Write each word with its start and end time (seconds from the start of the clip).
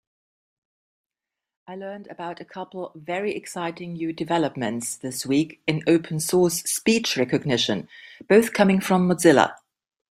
I 1.67 1.75
learned 1.75 2.07
about 2.07 2.39
a 2.41 2.45
couple 2.45 2.91
very 2.95 3.35
exciting 3.35 3.93
new 3.93 4.11
developments 4.13 4.95
this 4.97 5.27
week 5.27 5.61
in 5.67 5.83
open 5.85 6.19
source 6.19 6.63
speech 6.63 7.17
recognition, 7.17 7.87
both 8.27 8.51
coming 8.51 8.81
from 8.81 9.07
Mozilla. 9.07 9.53